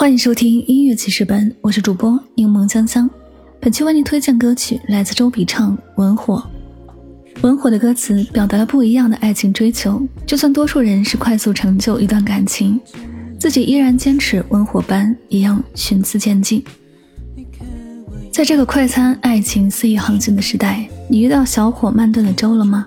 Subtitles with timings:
[0.00, 3.08] 欢迎收听音乐记事本，我是主播柠檬香香。
[3.60, 6.42] 本期为您推荐歌曲来自周笔畅《文火》。
[7.42, 12.80] 文火的歌词表达了不一样的爱情追求，就算多数人是快速成就一段感情，
[13.38, 16.64] 自己依然坚持文火般一样循次渐进。
[18.32, 22.86] 在这个快餐爱情肆意横行的时代，你遇到小火慢炖的粥了吗？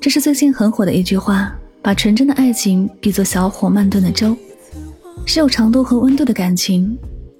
[0.00, 4.34] 这是最近很火的一句话，把纯真的爱情比作小火慢炖的粥。
[5.26, 6.96] 是有长度和温度的感情，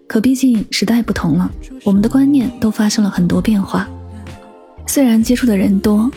[0.06, 1.50] 可毕竟时代不同了，
[1.84, 3.88] 我们的观念都发生了很多变化。
[4.86, 6.10] 虽然接触的人多，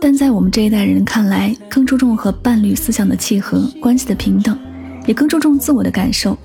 [0.00, 4.58] 但在我们这一代人看来，更注重和伴侣思想的契合、关系的平等，
[5.06, 6.36] 也更注重自我的感受。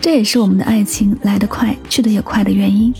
[0.00, 2.92] 这也是我们的爱情来得快，去得也快的原因。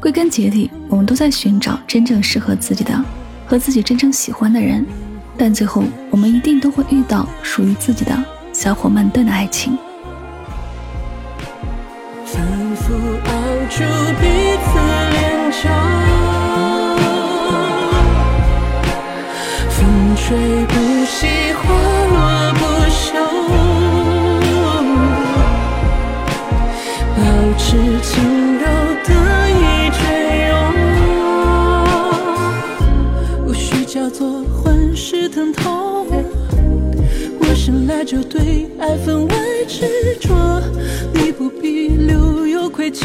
[0.00, 3.04] 归根结底，我们都在寻找真正适合自己的、
[3.46, 4.84] 和自己真正喜欢的人，
[5.36, 9.76] 但最后我们一定都会遇到属于自己的小火慢炖的爱情。
[13.70, 13.82] 出
[14.20, 14.24] 彼
[14.62, 14.68] 此
[15.10, 15.64] 脸颊，
[19.68, 19.76] 风
[20.16, 20.22] 吹
[20.66, 20.72] 不
[21.06, 21.62] 息，花
[22.12, 22.16] 落
[22.54, 23.08] 不休，
[27.16, 27.18] 保
[27.58, 27.66] 持
[28.00, 28.12] 轻
[28.58, 28.64] 柔
[29.02, 29.10] 的
[29.50, 29.98] 一追
[30.48, 30.52] 拥，
[33.46, 36.06] 无需叫做幻世疼痛。
[37.40, 39.34] 我生来就对爱分外
[39.66, 40.28] 执着，
[42.74, 43.04] 愧疚，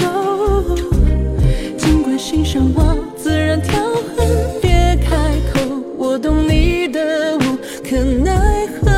[1.78, 2.18] 尽管。
[2.18, 3.80] 心上我自然条
[4.18, 4.28] 痕，
[4.60, 5.16] 别开
[5.54, 5.60] 口。
[5.96, 8.90] 我懂你的无可奈何，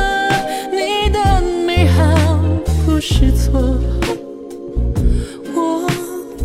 [0.70, 2.40] 你的美好
[2.86, 3.60] 不是错，
[5.54, 5.86] 我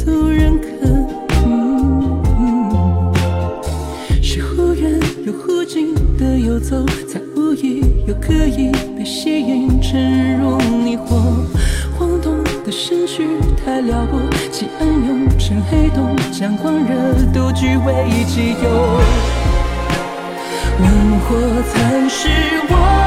[0.05, 0.67] 都认可。
[4.21, 10.96] 是忽远又忽近的游走，才无意又刻意被吸引，沉入你。
[13.81, 14.19] 撩拨，
[14.51, 18.99] 起暗涌成黑洞，将狂热都据为己有。
[20.79, 21.35] 温火
[21.73, 22.27] 曾是
[22.69, 23.06] 我。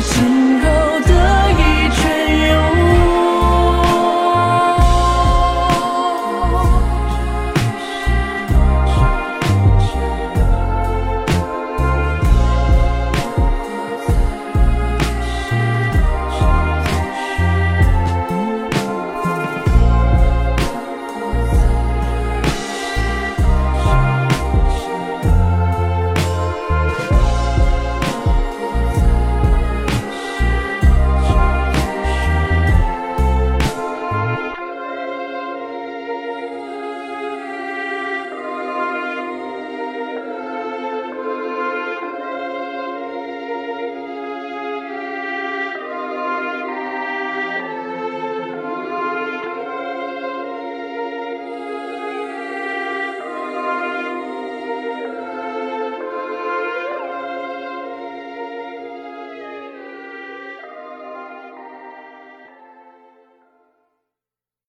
[0.00, 0.49] 心。